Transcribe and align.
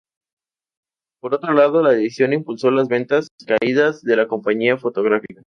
Por 1.21 1.35
otro 1.35 1.53
lado, 1.53 1.83
la 1.83 1.91
decisión 1.91 2.33
impulsó 2.33 2.71
las 2.71 2.87
ventas 2.87 3.27
caídas 3.45 4.01
de 4.01 4.15
la 4.15 4.27
compañía 4.27 4.75
fotográfica. 4.79 5.43